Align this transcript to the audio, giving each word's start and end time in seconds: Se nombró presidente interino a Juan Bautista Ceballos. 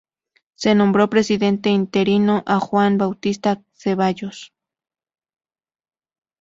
Se 0.55 0.73
nombró 0.73 1.11
presidente 1.11 1.69
interino 1.69 2.41
a 2.47 2.59
Juan 2.59 2.97
Bautista 2.97 3.61
Ceballos. 3.73 4.51